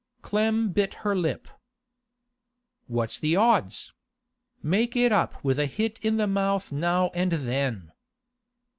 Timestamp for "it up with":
4.95-5.59